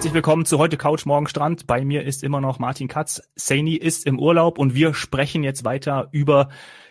[0.00, 1.66] Herzlich willkommen zu heute Couch Morgen Strand.
[1.66, 3.20] Bei mir ist immer noch Martin Katz.
[3.36, 6.48] Saini ist im Urlaub und wir sprechen jetzt weiter über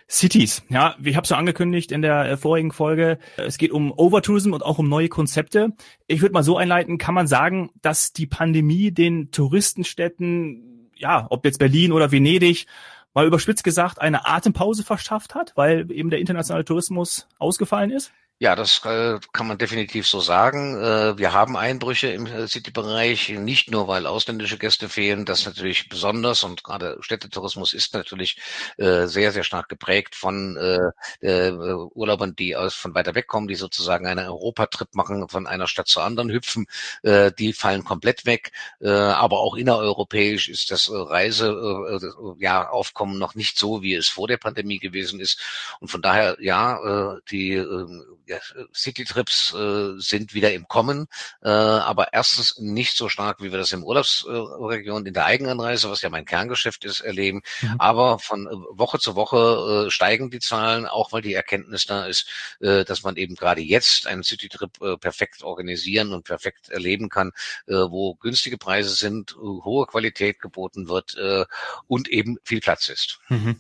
[0.07, 0.61] Cities.
[0.69, 3.17] Ja, ich habe es ja angekündigt in der äh, vorigen Folge.
[3.35, 5.71] Es geht um Overtourism und auch um neue Konzepte.
[6.05, 11.45] Ich würde mal so einleiten, kann man sagen, dass die Pandemie den Touristenstädten, ja, ob
[11.45, 12.67] jetzt Berlin oder Venedig,
[13.15, 18.13] mal überspitzt gesagt, eine Atempause verschafft hat, weil eben der internationale Tourismus ausgefallen ist?
[18.41, 20.77] Ja, das äh, kann man definitiv so sagen.
[20.81, 25.89] Äh, wir haben Einbrüche im äh, City-Bereich, nicht nur, weil ausländische Gäste fehlen, das natürlich
[25.89, 28.37] besonders und gerade Städtetourismus ist natürlich
[28.77, 33.55] äh, sehr, sehr stark geprägt von äh, Urlaubern, die aus von weiter weg kommen, die
[33.55, 36.65] sozusagen einen Europatrip machen, von einer Stadt zur anderen hüpfen.
[37.03, 38.51] Die fallen komplett weg.
[38.79, 44.37] Aber auch innereuropäisch ist das Reiseaufkommen ja, Aufkommen noch nicht so, wie es vor der
[44.37, 45.39] Pandemie gewesen ist.
[45.79, 47.87] Und von daher, ja, die äh,
[48.28, 48.28] ja,
[48.73, 51.07] Citytrips äh, sind wieder im Kommen,
[51.43, 56.01] äh, aber erstens nicht so stark, wie wir das im Urlaubsregion in der Eigenanreise, was
[56.01, 57.41] ja mein Kerngeschäft ist, erleben.
[57.61, 57.75] Mhm.
[57.79, 62.05] Aber von äh, Woche zu Woche äh, steigen die Zahlen, auch weil die Erkenntnis da
[62.05, 62.27] ist,
[62.59, 67.31] äh, dass man eben gerade jetzt einen Citytrip äh, perfekt organisieren und perfekt erleben kann,
[67.67, 71.45] äh, wo günstige Preise sind, hohe Qualität geboten wird äh,
[71.87, 73.19] und eben viel Platz ist.
[73.29, 73.59] Mhm.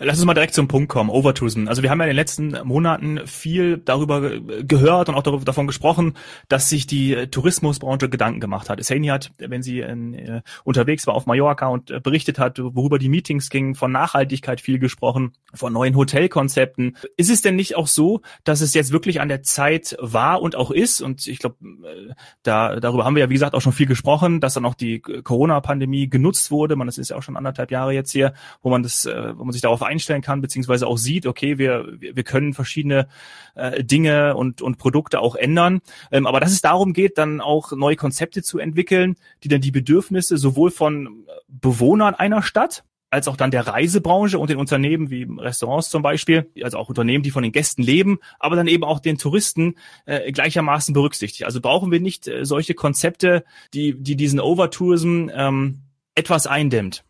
[0.00, 1.66] Lass uns mal direkt zum Punkt kommen, Overtourism.
[1.66, 5.66] Also wir haben ja in den letzten Monaten viel darüber gehört und auch darüber, davon
[5.66, 6.14] gesprochen,
[6.48, 8.82] dass sich die Tourismusbranche Gedanken gemacht hat.
[8.84, 13.00] Saini hat, wenn sie in, äh, unterwegs war auf Mallorca und äh, berichtet hat, worüber
[13.00, 16.96] die Meetings gingen, von Nachhaltigkeit viel gesprochen, von neuen Hotelkonzepten.
[17.16, 20.54] Ist es denn nicht auch so, dass es jetzt wirklich an der Zeit war und
[20.54, 21.00] auch ist?
[21.00, 24.38] Und ich glaube, äh, da, darüber haben wir ja, wie gesagt, auch schon viel gesprochen,
[24.38, 26.76] dass dann auch die Corona-Pandemie genutzt wurde.
[26.76, 28.32] Man, das ist ja auch schon anderthalb Jahre jetzt hier,
[28.62, 32.22] wo man das, wo man sich darauf einstellen kann, beziehungsweise auch sieht, okay, wir, wir
[32.22, 33.08] können verschiedene
[33.54, 35.80] äh, Dinge und, und Produkte auch ändern.
[36.12, 39.72] Ähm, aber dass es darum geht, dann auch neue Konzepte zu entwickeln, die dann die
[39.72, 45.26] Bedürfnisse sowohl von Bewohnern einer Stadt, als auch dann der Reisebranche und den Unternehmen wie
[45.38, 49.00] Restaurants zum Beispiel, also auch Unternehmen, die von den Gästen leben, aber dann eben auch
[49.00, 51.44] den Touristen äh, gleichermaßen berücksichtigt.
[51.44, 55.80] Also brauchen wir nicht äh, solche Konzepte, die, die diesen Overtourism ähm,
[56.14, 57.04] etwas eindämmt.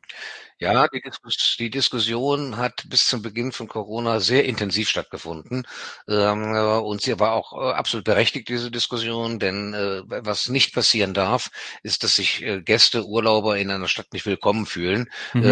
[0.61, 5.65] Ja, die, Diskus die, Diskussion hat bis zum Beginn von Corona sehr intensiv stattgefunden.
[6.09, 6.53] Ähm,
[6.83, 11.51] und sie war auch äh, absolut berechtigt, diese Diskussion, denn äh, was nicht passieren darf,
[11.85, 15.45] ist, dass sich äh, Gäste, Urlauber in einer Stadt nicht willkommen fühlen, mhm.
[15.45, 15.49] äh,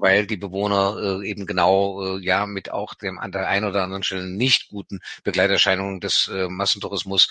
[0.00, 3.84] weil die Bewohner äh, eben genau äh, ja mit auch dem an der einen oder
[3.84, 7.28] anderen Stelle nicht guten Begleiterscheinungen des Massentourismus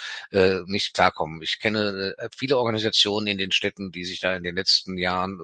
[0.65, 1.41] nicht klarkommen.
[1.41, 5.39] Ich kenne viele Organisationen in den Städten, die sich da in den letzten Jahren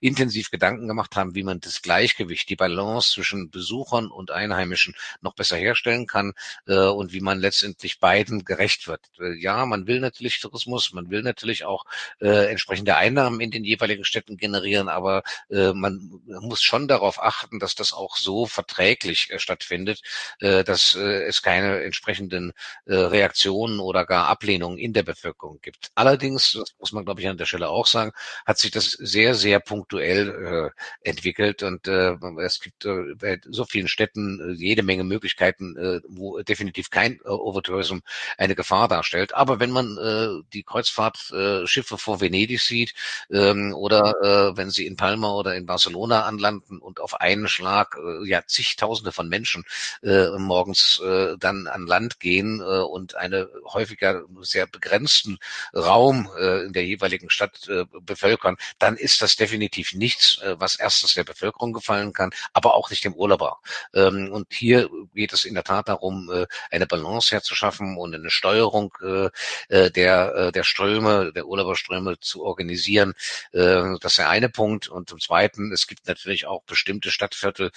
[0.00, 5.34] intensiv Gedanken gemacht haben, wie man das Gleichgewicht, die Balance zwischen Besuchern und Einheimischen noch
[5.34, 6.32] besser herstellen kann
[6.66, 9.00] äh, und wie man letztendlich beiden gerecht wird.
[9.18, 11.84] Äh, ja, man will natürlich Tourismus, man will natürlich auch
[12.20, 17.58] äh, entsprechende Einnahmen in den jeweiligen Städten generieren, aber äh, man muss schon darauf achten,
[17.58, 20.02] dass das auch so verträglich äh, stattfindet,
[20.40, 22.52] äh, dass äh, es keine entsprechenden
[22.86, 25.90] äh, Reaktionen oder gar Ablehnungen in der Bevölkerung gibt.
[25.94, 28.12] Allerdings, das muss man glaube ich an der Stelle auch sagen,
[28.44, 30.72] hat sich das sehr, sehr punktuell
[31.04, 35.76] äh, entwickelt und äh, es gibt äh, bei so vielen Städten äh, jede Menge Möglichkeiten,
[35.76, 37.98] äh, wo definitiv kein äh, Overtourism
[38.38, 39.34] eine Gefahr darstellt.
[39.34, 42.94] Aber wenn man äh, die Kreuzfahrtschiffe äh, vor Venedig sieht
[43.30, 47.96] ähm, oder äh, wenn sie in Palma oder in Barcelona anlanden und auf einen Schlag
[47.96, 49.64] äh, ja zigtausende von Menschen
[50.02, 55.38] äh, morgens äh, dann an Land gehen äh, und eine häufiger sehr begrenzten
[55.74, 60.76] Raum äh, in der jeweiligen Stadt äh, bevölkern, dann ist das definitiv nichts, äh, was
[60.76, 63.58] erst erstens der Bevölkerung gefallen kann, aber auch nicht dem Urlauber.
[63.94, 68.30] Ähm, und hier geht es in der Tat darum, äh, eine Balance herzuschaffen und eine
[68.30, 69.28] Steuerung äh,
[69.68, 73.14] äh, der, der Ströme, der Urlauberströme zu organisieren.
[73.52, 74.88] Das ist der eine Punkt.
[74.88, 77.70] Und zum Zweiten, es gibt natürlich auch bestimmte Stadtviertel,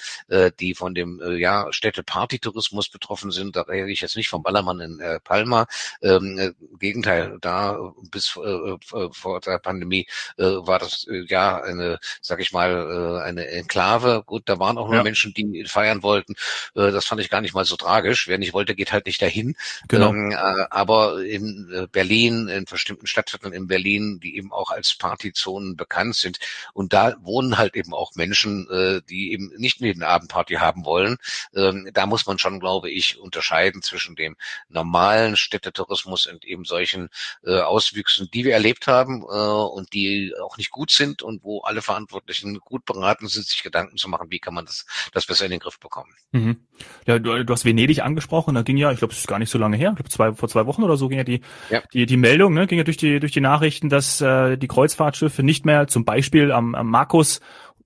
[0.60, 3.56] die von dem ja, Städte-Party-Tourismus betroffen sind.
[3.56, 5.68] Da rede ich jetzt nicht vom Ballermann in Palma.
[6.02, 7.80] Ähm, Gegenteil, da
[8.12, 10.08] bis vor der Pandemie
[10.38, 14.24] war das ja eine, sag ich mal, äh, eine Enklave.
[14.26, 15.04] Gut, da waren auch nur ja.
[15.04, 16.34] Menschen, die feiern wollten.
[16.76, 18.28] Äh, das fand ich gar nicht mal so tragisch.
[18.28, 19.56] Wer nicht wollte, geht halt nicht dahin.
[19.88, 20.10] Genau.
[20.10, 20.36] Ähm, äh,
[20.70, 26.16] aber in äh, Berlin, in bestimmten Stadtvierteln in Berlin, die eben auch als Partyzonen bekannt
[26.16, 26.40] sind.
[26.74, 31.18] Und da wohnen halt eben auch Menschen, äh, die eben nicht eine Abendparty haben wollen.
[31.56, 34.36] Ähm, da muss man schon, glaube ich, unterscheiden zwischen dem
[34.68, 37.10] normalen Städtetourismus und eben solchen
[37.44, 41.62] äh, Auswüchsen, die wir erlebt haben äh, und die auch nicht gut sind und wo
[41.62, 45.26] alle Verantwortlichen gut beraten beraten sind, sich Gedanken zu machen, wie kann man das, das
[45.26, 46.14] besser in den Griff bekommen.
[46.32, 46.58] Mhm.
[47.06, 49.50] Ja, du, du hast Venedig angesprochen, da ging ja, ich glaube, es ist gar nicht
[49.50, 51.82] so lange her, ich glaube zwei, vor zwei Wochen oder so ging ja die, ja.
[51.94, 55.44] die, die Meldung, ne, ging ja durch die, durch die Nachrichten, dass äh, die Kreuzfahrtschiffe
[55.44, 57.40] nicht mehr zum Beispiel am, am Markus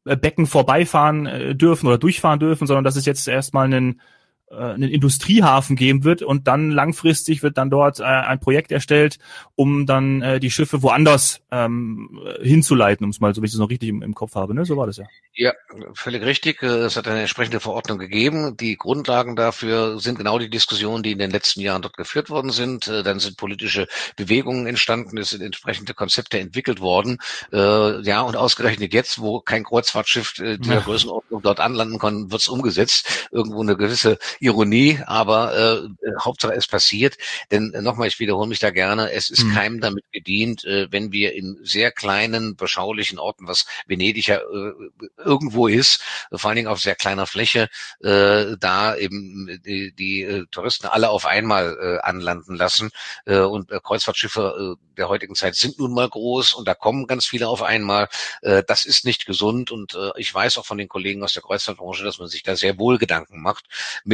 [0.03, 4.01] Becken vorbeifahren äh, dürfen oder durchfahren dürfen, sondern dass es jetzt erstmal einen
[4.49, 9.17] äh, einen Industriehafen geben wird und dann langfristig wird dann dort äh, ein Projekt erstellt,
[9.55, 13.59] um dann äh, die Schiffe woanders ähm, hinzuleiten, um es mal so, wie ich es
[13.59, 14.53] noch richtig im, im, Kopf habe.
[14.53, 14.65] Ne?
[14.65, 15.05] So war das ja.
[15.35, 15.53] Ja,
[15.95, 16.61] völlig richtig.
[16.61, 18.55] Äh, es hat eine entsprechende Verordnung gegeben.
[18.57, 22.51] Die Grundlagen dafür sind genau die Diskussionen, die in den letzten Jahren dort geführt worden
[22.51, 22.87] sind.
[22.87, 27.17] Äh, dann sind politische Bewegungen entstanden, es sind entsprechende Konzepte entwickelt worden.
[27.51, 30.79] Äh, ja, und ausgerechnet jetzt, wo kein Kreuzfahrtschiff dieser ja.
[30.81, 33.29] Größenordnung dort anlanden kann, wird es umgesetzt.
[33.31, 37.17] Irgendwo eine gewisse Ironie, aber äh, Hauptsache es passiert.
[37.51, 39.53] Denn äh, nochmal, ich wiederhole mich da gerne, es ist mhm.
[39.53, 44.73] keinem damit gedient, äh, wenn wir in sehr kleinen, beschaulichen Orten, was Venedig ja äh,
[45.17, 46.01] irgendwo ist,
[46.31, 47.69] vor allen Dingen auf sehr kleiner Fläche,
[48.01, 52.89] äh, da eben die, die äh, Touristen alle auf einmal äh, anlanden lassen.
[53.25, 57.07] Äh, und äh, Kreuzfahrtschiffe äh, der heutigen Zeit sind nun mal groß und da kommen
[57.07, 58.09] ganz viele auf einmal.
[58.41, 61.43] Äh, das ist nicht gesund und äh, ich weiß auch von den Kollegen aus der
[61.43, 63.65] Kreuzfahrtbranche, dass man sich da sehr wohl Gedanken macht.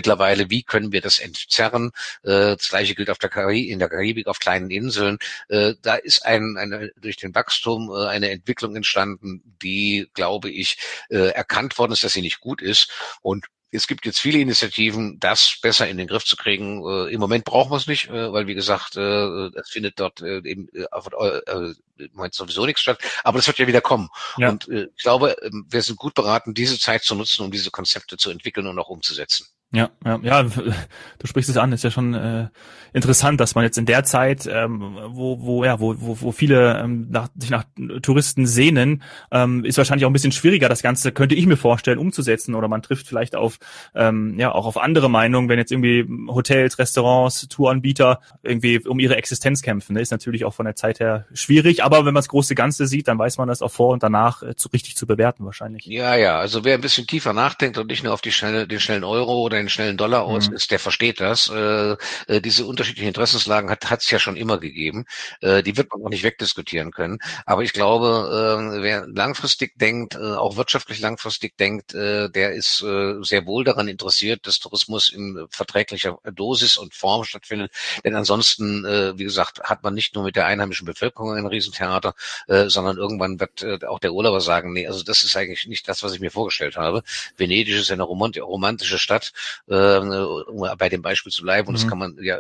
[0.10, 1.92] Mittlerweile, wie können wir das entzerren?
[2.24, 5.20] Äh, das gleiche gilt auf der Karibik, in der Karibik auf kleinen Inseln.
[5.50, 10.80] Äh, da ist ein, eine, durch den Wachstum äh, eine Entwicklung entstanden, die, glaube ich,
[11.10, 12.92] äh, erkannt worden ist, dass sie nicht gut ist
[13.22, 16.84] und es gibt jetzt viele Initiativen, das besser in den Griff zu kriegen.
[16.84, 20.22] Äh, Im Moment brauchen wir es nicht, äh, weil wie gesagt, äh, es findet dort
[20.22, 23.00] äh, eben äh, äh, im Moment sowieso nichts statt.
[23.24, 24.10] Aber das wird ja wieder kommen.
[24.38, 24.50] Ja.
[24.50, 27.70] Und äh, ich glaube, ähm, wir sind gut beraten, diese Zeit zu nutzen, um diese
[27.70, 29.46] Konzepte zu entwickeln und auch umzusetzen.
[29.72, 32.48] Ja, ja, ja, du sprichst es an, ist ja schon äh,
[32.92, 36.80] interessant, dass man jetzt in der Zeit, ähm, wo, wo, ja, wo, wo, wo viele
[36.80, 37.66] ähm, nach, sich nach
[38.02, 42.00] Touristen sehnen, ähm, ist wahrscheinlich auch ein bisschen schwieriger, das Ganze, könnte ich mir vorstellen,
[42.00, 42.56] umzusetzen.
[42.56, 43.60] Oder man trifft vielleicht auf,
[43.94, 49.18] ähm, ja, auch auf andere Meinungen, wenn jetzt irgendwie Hotels, Restaurants, Touranbieter irgendwie um ihre
[49.18, 49.94] Existenz kämpfen.
[49.94, 50.02] Ne?
[50.02, 53.08] Ist natürlich auch von der Zeit her schwierig, aber wenn man das große Ganze sieht,
[53.08, 55.86] dann weiß man das auch vor und danach äh, zu, richtig zu bewerten wahrscheinlich.
[55.86, 58.80] Ja, ja, also wer ein bisschen tiefer nachdenkt und nicht nur auf die schnelle, den
[58.80, 60.56] schnellen Euro oder einen schnellen Dollar aus mhm.
[60.56, 61.50] ist, der versteht das.
[61.50, 61.96] Äh,
[62.28, 65.06] äh, diese unterschiedlichen Interessenslagen hat es ja schon immer gegeben.
[65.42, 67.20] Äh, die wird man auch nicht wegdiskutieren können.
[67.46, 72.82] Aber ich glaube, äh, wer langfristig denkt, äh, auch wirtschaftlich langfristig denkt, äh, der ist
[72.84, 77.72] äh, sehr wohl daran interessiert, dass Tourismus in verträglicher Dosis und Form stattfindet.
[78.04, 82.14] Denn ansonsten, äh, wie gesagt, hat man nicht nur mit der einheimischen Bevölkerung ein Riesentheater,
[82.48, 85.88] äh, sondern irgendwann wird äh, auch der Urlauber sagen, nee, also das ist eigentlich nicht
[85.88, 87.04] das, was ich mir vorgestellt habe.
[87.38, 89.32] Venedig ist eine romantische Stadt.
[89.68, 91.78] Äh, äh, um bei dem Beispiel zu bleiben, und mhm.
[91.78, 92.40] das kann man ja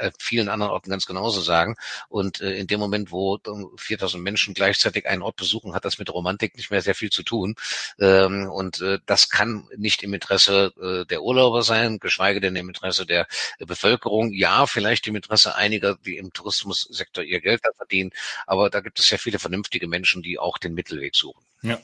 [0.00, 1.76] äh, vielen anderen Orten ganz genauso sagen.
[2.08, 3.38] Und äh, in dem Moment, wo
[3.76, 7.22] 4000 Menschen gleichzeitig einen Ort besuchen, hat das mit Romantik nicht mehr sehr viel zu
[7.22, 7.54] tun.
[7.98, 12.68] Ähm, und äh, das kann nicht im Interesse äh, der Urlauber sein, geschweige denn im
[12.68, 13.26] Interesse der
[13.58, 14.32] äh, Bevölkerung.
[14.32, 18.10] Ja, vielleicht im Interesse einiger, die im Tourismussektor ihr Geld verdienen.
[18.46, 21.44] Aber da gibt es ja viele vernünftige Menschen, die auch den Mittelweg suchen.
[21.62, 21.78] Ja.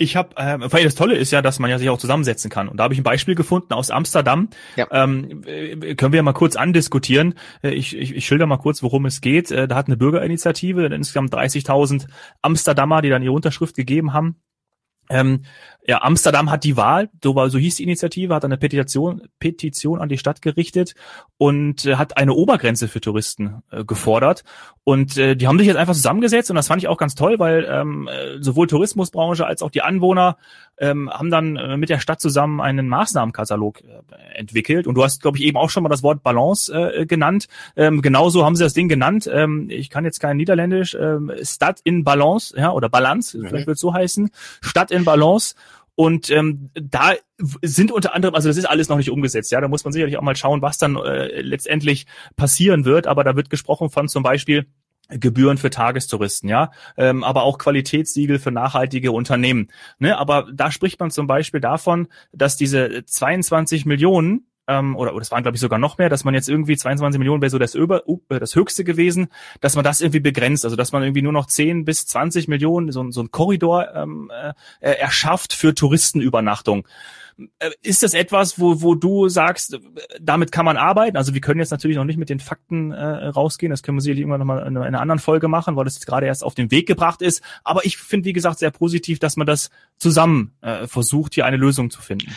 [0.00, 2.68] Ich habe, äh, weil das Tolle ist ja, dass man ja sich auch zusammensetzen kann.
[2.68, 4.48] Und da habe ich ein Beispiel gefunden aus Amsterdam.
[4.74, 4.86] Ja.
[4.90, 7.34] Ähm, äh, können wir ja mal kurz andiskutieren.
[7.62, 9.50] Äh, ich, ich, ich schilder mal kurz, worum es geht.
[9.50, 12.06] Äh, da hat eine Bürgerinitiative, insgesamt 30.000
[12.40, 14.36] Amsterdamer, die dann ihre Unterschrift gegeben haben,
[15.10, 15.42] ähm,
[15.86, 20.00] ja, Amsterdam hat die Wahl, so, war, so hieß die Initiative, hat eine Petition, Petition
[20.00, 20.94] an die Stadt gerichtet
[21.36, 24.44] und äh, hat eine Obergrenze für Touristen äh, gefordert.
[24.84, 27.38] Und äh, die haben sich jetzt einfach zusammengesetzt und das fand ich auch ganz toll,
[27.38, 30.36] weil ähm, äh, sowohl Tourismusbranche als auch die Anwohner
[30.78, 34.86] ähm, haben dann äh, mit der Stadt zusammen einen Maßnahmenkatalog äh, entwickelt.
[34.86, 37.48] Und du hast, glaube ich, eben auch schon mal das Wort Balance äh, genannt.
[37.76, 39.28] Ähm, genauso haben sie das Ding genannt.
[39.32, 40.96] Ähm, ich kann jetzt kein Niederländisch.
[40.98, 43.48] Ähm, Stadt in Balance, ja, oder Balance, mhm.
[43.48, 44.30] vielleicht wird es so heißen.
[44.62, 45.54] Stadt in Balance.
[45.94, 47.12] Und ähm, da
[47.62, 50.16] sind unter anderem, also das ist alles noch nicht umgesetzt, ja, da muss man sicherlich
[50.16, 53.06] auch mal schauen, was dann äh, letztendlich passieren wird.
[53.06, 54.66] Aber da wird gesprochen von zum Beispiel
[55.10, 59.68] Gebühren für Tagestouristen, ja, ähm, aber auch Qualitätssiegel für nachhaltige Unternehmen.
[59.98, 60.16] Ne?
[60.16, 65.30] Aber da spricht man zum Beispiel davon, dass diese 22 Millionen ähm, oder, oder es
[65.30, 67.74] waren glaube ich sogar noch mehr, dass man jetzt irgendwie 22 Millionen wäre so das,
[67.74, 69.28] über, uh, das höchste gewesen,
[69.60, 72.92] dass man das irgendwie begrenzt, also dass man irgendwie nur noch 10 bis 20 Millionen
[72.92, 74.30] so, so ein Korridor ähm,
[74.80, 76.86] äh, erschafft für Touristenübernachtung.
[77.58, 79.78] Äh, ist das etwas, wo, wo du sagst,
[80.20, 81.16] damit kann man arbeiten?
[81.16, 83.70] Also wir können jetzt natürlich noch nicht mit den Fakten äh, rausgehen.
[83.70, 86.26] Das können wir sicherlich irgendwann nochmal in einer anderen Folge machen, weil das jetzt gerade
[86.26, 87.42] erst auf den Weg gebracht ist.
[87.64, 91.56] Aber ich finde, wie gesagt, sehr positiv, dass man das zusammen äh, versucht, hier eine
[91.56, 92.34] Lösung zu finden.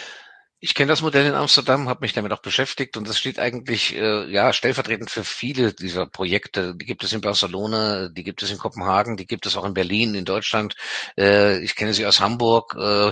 [0.65, 3.97] Ich kenne das Modell in Amsterdam, habe mich damit auch beschäftigt und das steht eigentlich
[3.97, 6.73] äh, ja stellvertretend für viele dieser Projekte.
[6.73, 9.73] Die gibt es in Barcelona, die gibt es in Kopenhagen, die gibt es auch in
[9.73, 10.75] Berlin, in Deutschland.
[11.19, 13.09] Äh, ich kenne sie aus Hamburg, äh,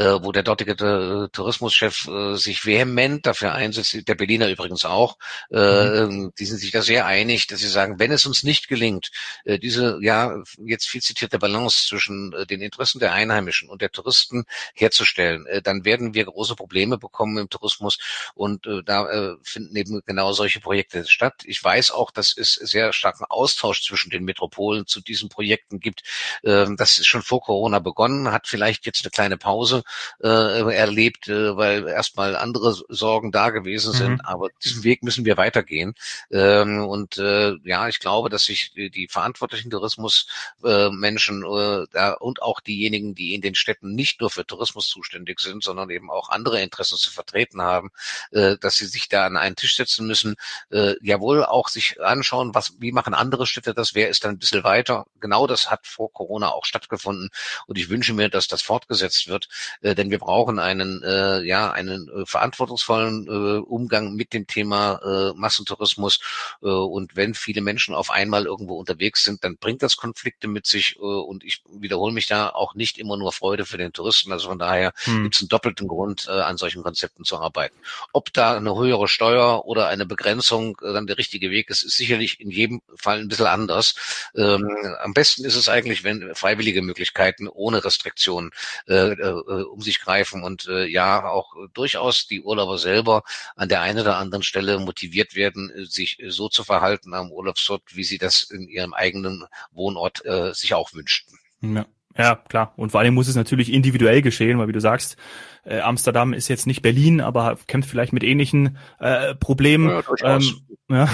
[0.00, 5.18] äh, wo der dortige Tourismuschef äh, sich vehement dafür einsetzt, der Berliner übrigens auch.
[5.50, 6.32] Äh, mhm.
[6.38, 9.10] Die sind sich da sehr einig, dass sie sagen, wenn es uns nicht gelingt,
[9.44, 14.44] diese ja jetzt viel zitierte Balance zwischen den Interessen der Einheimischen und der Touristen
[14.74, 17.98] herzustellen, dann werden wir große Probleme Probleme bekommen im Tourismus
[18.34, 21.42] und äh, da äh, finden eben genau solche Projekte statt.
[21.44, 26.02] Ich weiß auch, dass es sehr starken Austausch zwischen den Metropolen zu diesen Projekten gibt.
[26.42, 29.82] Ähm, das ist schon vor Corona begonnen, hat vielleicht jetzt eine kleine Pause
[30.22, 34.14] äh, erlebt, äh, weil erstmal andere Sorgen da gewesen sind.
[34.14, 34.20] Mhm.
[34.22, 35.94] Aber diesen Weg müssen wir weitergehen.
[36.30, 42.42] Ähm, und äh, ja, ich glaube, dass sich die, die verantwortlichen Tourismusmenschen äh, äh, und
[42.42, 46.30] auch diejenigen, die in den Städten nicht nur für Tourismus zuständig sind, sondern eben auch
[46.30, 47.90] andere Interessen Interessen zu vertreten haben,
[48.32, 50.36] äh, dass sie sich da an einen Tisch setzen müssen,
[50.70, 54.38] äh, jawohl auch sich anschauen, was, wie machen andere Städte das, wer ist dann ein
[54.38, 55.06] bisschen weiter.
[55.20, 57.30] Genau das hat vor Corona auch stattgefunden
[57.66, 59.48] und ich wünsche mir, dass das fortgesetzt wird,
[59.80, 65.00] äh, denn wir brauchen einen, äh, ja, einen äh, verantwortungsvollen äh, Umgang mit dem Thema
[65.04, 66.20] äh, Massentourismus
[66.62, 70.66] äh, und wenn viele Menschen auf einmal irgendwo unterwegs sind, dann bringt das Konflikte mit
[70.66, 74.32] sich äh, und ich wiederhole mich da auch nicht immer nur Freude für den Touristen,
[74.32, 75.24] also von daher hm.
[75.24, 77.76] gibt es einen doppelten Grund, äh, an solchen Konzepten zu arbeiten.
[78.12, 82.40] Ob da eine höhere Steuer oder eine Begrenzung dann der richtige Weg ist, ist sicherlich
[82.40, 83.94] in jedem Fall ein bisschen anders.
[84.34, 84.68] Ähm,
[85.00, 88.50] am besten ist es eigentlich, wenn freiwillige Möglichkeiten ohne Restriktionen
[88.88, 93.22] äh, äh, um sich greifen und äh, ja auch durchaus die Urlauber selber
[93.56, 98.04] an der einen oder anderen Stelle motiviert werden, sich so zu verhalten am Urlaubsort, wie
[98.04, 101.38] sie das in ihrem eigenen Wohnort äh, sich auch wünschten.
[101.60, 101.86] Ja.
[102.16, 102.72] Ja, klar.
[102.76, 105.16] Und vor allem muss es natürlich individuell geschehen, weil wie du sagst,
[105.64, 109.88] äh, Amsterdam ist jetzt nicht Berlin, aber kämpft vielleicht mit ähnlichen äh, Problemen.
[109.88, 110.42] Ja, ähm,
[110.90, 111.08] ja,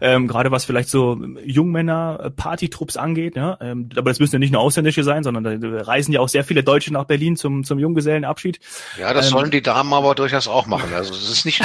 [0.00, 3.36] ähm, gerade was vielleicht so Jungmänner Partytrupps angeht.
[3.36, 6.28] Ja, ähm, aber das müssen ja nicht nur Ausländische sein, sondern da reisen ja auch
[6.28, 8.58] sehr viele Deutsche nach Berlin zum zum Junggesellenabschied.
[8.98, 10.94] Ja, das ähm, sollen die Damen aber durchaus auch machen.
[10.94, 11.62] Also es ist nicht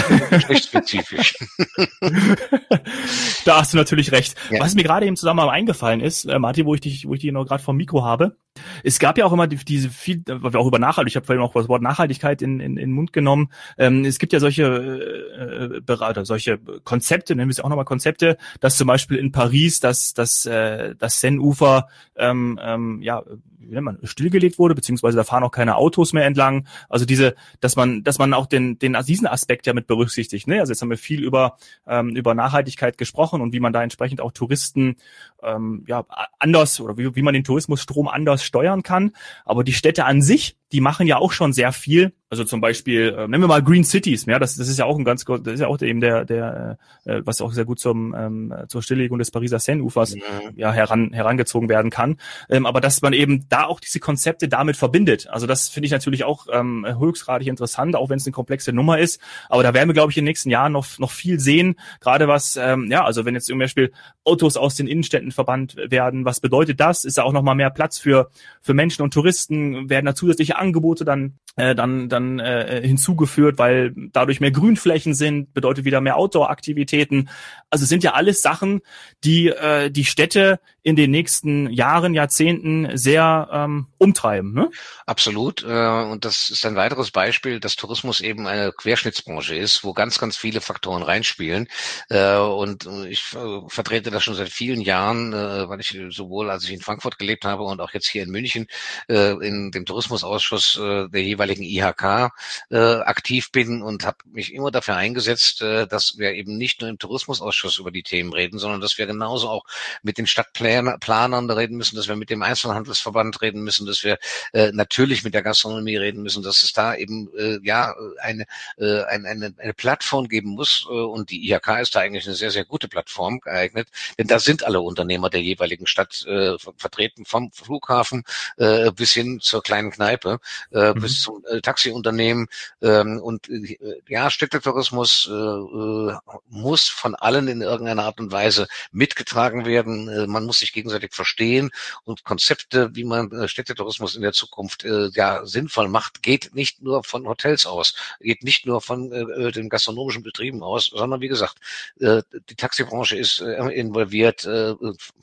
[0.63, 1.37] spezifisch.
[3.45, 4.35] da hast du natürlich recht.
[4.51, 4.59] Ja.
[4.59, 7.31] Was mir gerade im Zusammenhang eingefallen ist, äh, Martin, wo ich dich, wo ich dich
[7.31, 8.35] noch gerade vom Mikro habe,
[8.83, 11.53] es gab ja auch immer die, diese viel, auch über Nachhaltigkeit, ich habe vorhin auch
[11.53, 13.50] das Wort Nachhaltigkeit in, in, in den Mund genommen.
[13.77, 18.38] Ähm, es gibt ja solche äh, Berater, solche Konzepte, nennen wir es auch nochmal Konzepte,
[18.59, 23.24] dass zum Beispiel in Paris das, das, äh, das Seine-Ufer ähm, ähm, ja,
[23.67, 26.67] wie nennt man, stillgelegt wurde, beziehungsweise da fahren auch keine Autos mehr entlang.
[26.89, 30.47] Also diese, dass man, dass man auch den, den diesen Aspekt ja mit berücksichtigt.
[30.47, 30.59] Ne?
[30.59, 31.57] Also jetzt haben wir viel über,
[31.88, 34.97] ähm, über Nachhaltigkeit gesprochen und wie man da entsprechend auch Touristen
[35.45, 36.05] ähm, ja
[36.39, 39.11] anders oder wie, wie man den Tourismusstrom anders steuern kann.
[39.45, 42.13] Aber die Städte an sich, die machen ja auch schon sehr viel.
[42.27, 44.98] Also zum Beispiel, äh, nennen wir mal Green Cities, ja, das, das ist ja auch
[44.98, 48.15] ein ganz, das ist ja auch eben der, der, äh, was auch sehr gut zum
[48.17, 50.22] ähm, zur Stilllegung des Pariser Seine-Ufers mhm.
[50.55, 52.17] ja heran herangezogen werden kann.
[52.50, 55.27] Ähm, aber dass man eben da auch diese Konzepte damit verbindet.
[55.29, 58.98] Also das finde ich natürlich auch ähm, höchstgradig interessant, auch wenn es eine komplexe Nummer
[58.98, 59.22] ist.
[59.48, 61.75] Aber da werden wir, glaube ich, in den nächsten Jahren noch noch viel sehen.
[62.01, 63.93] Gerade was, ähm, ja, also wenn jetzt zum Beispiel
[64.24, 67.05] Autos aus den Innenstädten verbannt werden, was bedeutet das?
[67.05, 68.29] Ist da auch noch mal mehr Platz für
[68.62, 69.89] für Menschen und Touristen?
[69.91, 75.53] Werden da zusätzliche Angebote dann äh, dann dann äh, hinzugeführt, weil dadurch mehr Grünflächen sind,
[75.53, 77.29] bedeutet wieder mehr Outdoor-Aktivitäten.
[77.69, 78.81] Also es sind ja alles Sachen,
[79.24, 84.53] die äh, die Städte in den nächsten Jahren, Jahrzehnten sehr ähm, umtreiben.
[84.53, 84.69] Ne?
[85.05, 85.63] Absolut.
[85.63, 90.19] Äh, und das ist ein weiteres Beispiel, dass Tourismus eben eine Querschnittsbranche ist, wo ganz,
[90.19, 91.67] ganz viele Faktoren reinspielen.
[92.09, 96.81] Äh, und ich vertrete das schon seit vielen Jahren, weil ich sowohl als ich in
[96.81, 98.67] Frankfurt gelebt habe und auch jetzt hier in München
[99.07, 102.31] in dem Tourismusausschuss äh, der jeweiligen IHK
[102.69, 106.89] äh, aktiv bin und habe mich immer dafür eingesetzt, äh, dass wir eben nicht nur
[106.89, 109.65] im Tourismusausschuss über die Themen reden, sondern dass wir genauso auch
[110.03, 114.17] mit den Stadtplänen Planern reden müssen, dass wir mit dem Einzelhandelsverband reden müssen, dass wir
[114.53, 118.45] äh, natürlich mit der Gastronomie reden müssen, dass es da eben äh, ja eine,
[118.77, 122.35] äh, eine, eine, eine Plattform geben muss äh, und die IHK ist da eigentlich eine
[122.35, 123.87] sehr, sehr gute Plattform geeignet,
[124.17, 128.23] denn da sind alle Unternehmer der jeweiligen Stadt äh, vertreten, vom Flughafen
[128.57, 130.34] äh, bis hin zur kleinen Kneipe,
[130.71, 131.01] äh, mhm.
[131.01, 132.47] bis zum äh, Taxiunternehmen
[132.81, 133.77] ähm, und äh,
[134.07, 136.13] ja, Städtetourismus äh,
[136.49, 140.09] muss von allen in irgendeiner Art und Weise mitgetragen werden.
[140.09, 141.71] Äh, man muss sich gegenseitig verstehen
[142.03, 146.81] und Konzepte, wie man äh, Städtetourismus in der Zukunft äh, ja sinnvoll macht, geht nicht
[146.81, 151.21] nur von Hotels aus, geht nicht nur von äh, äh den gastronomischen Betrieben aus, sondern
[151.21, 151.57] wie gesagt,
[151.99, 154.73] äh, die Taxibranche ist äh, involviert, äh,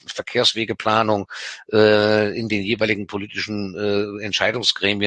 [0.07, 1.31] Verkehrswegeplanung
[1.73, 5.02] äh, in den jeweiligen politischen äh, Entscheidungsgremien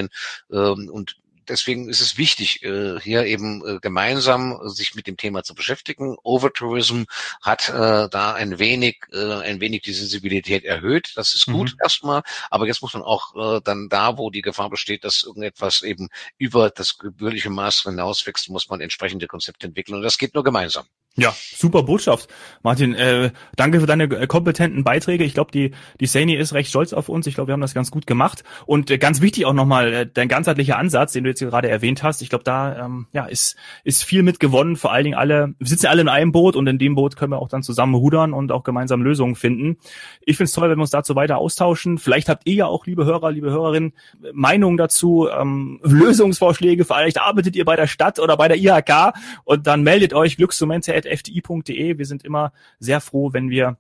[0.50, 5.44] äh, und deswegen ist es wichtig, äh, hier eben äh, gemeinsam sich mit dem Thema
[5.44, 6.16] zu beschäftigen.
[6.24, 7.04] Overtourism
[7.42, 11.14] hat äh, da ein wenig, äh, ein wenig die Sensibilität erhöht.
[11.16, 11.80] Das ist gut mhm.
[11.82, 15.84] erstmal, aber jetzt muss man auch äh, dann da, wo die Gefahr besteht, dass irgendetwas
[15.84, 19.96] eben über das gebührliche Maß hinauswächst, muss man entsprechende Konzepte entwickeln.
[19.96, 20.86] Und das geht nur gemeinsam.
[21.18, 22.28] Ja, super Botschaft.
[22.62, 25.24] Martin, äh, danke für deine äh, kompetenten Beiträge.
[25.24, 27.26] Ich glaube, die, die Sani ist recht stolz auf uns.
[27.26, 28.44] Ich glaube, wir haben das ganz gut gemacht.
[28.66, 32.04] Und äh, ganz wichtig auch nochmal, äh, dein ganzheitlicher Ansatz, den du jetzt gerade erwähnt
[32.04, 32.22] hast.
[32.22, 33.56] Ich glaube, da ähm, ja, ist,
[33.86, 34.76] ist viel mit gewonnen.
[34.76, 37.32] Vor allen Dingen alle, wir sitzen alle in einem Boot und in dem Boot können
[37.32, 39.78] wir auch dann zusammen rudern und auch gemeinsam Lösungen finden.
[40.20, 41.98] Ich finde es toll, wenn wir uns dazu weiter austauschen.
[41.98, 43.94] Vielleicht habt ihr ja auch, liebe Hörer, liebe Hörerinnen,
[44.34, 46.84] Meinungen dazu, ähm, Lösungsvorschläge.
[46.84, 49.14] Vielleicht arbeitet ihr bei der Stadt oder bei der IHK
[49.46, 51.98] und dann meldet euch Glücksmomente fdi.de.
[51.98, 53.78] Wir sind immer sehr froh, wenn wir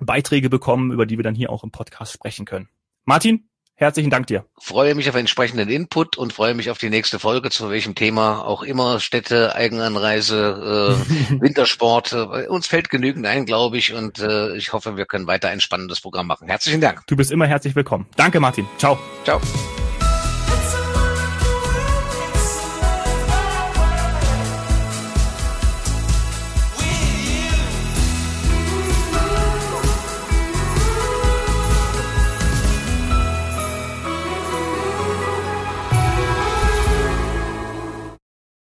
[0.00, 2.68] Beiträge bekommen, über die wir dann hier auch im Podcast sprechen können.
[3.04, 4.46] Martin, herzlichen Dank dir.
[4.58, 8.44] Freue mich auf entsprechenden Input und freue mich auf die nächste Folge, zu welchem Thema
[8.44, 10.96] auch immer, Städte, Eigenanreise,
[11.30, 12.12] äh, Wintersport.
[12.12, 15.60] Äh, uns fällt genügend ein, glaube ich, und äh, ich hoffe, wir können weiter ein
[15.60, 16.48] spannendes Programm machen.
[16.48, 17.02] Herzlichen Dank.
[17.06, 18.06] Du bist immer herzlich willkommen.
[18.16, 18.66] Danke, Martin.
[18.78, 18.98] Ciao.
[19.24, 19.40] Ciao.